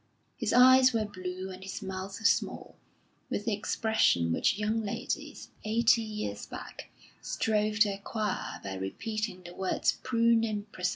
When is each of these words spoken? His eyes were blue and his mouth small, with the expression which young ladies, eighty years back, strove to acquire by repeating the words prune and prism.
His 0.35 0.51
eyes 0.51 0.93
were 0.93 1.05
blue 1.05 1.51
and 1.51 1.61
his 1.61 1.83
mouth 1.83 2.15
small, 2.25 2.75
with 3.29 3.45
the 3.45 3.53
expression 3.53 4.33
which 4.33 4.57
young 4.57 4.81
ladies, 4.83 5.49
eighty 5.63 6.01
years 6.01 6.47
back, 6.47 6.89
strove 7.21 7.77
to 7.81 7.89
acquire 7.93 8.59
by 8.63 8.73
repeating 8.77 9.43
the 9.43 9.53
words 9.53 9.99
prune 10.01 10.43
and 10.43 10.71
prism. 10.71 10.89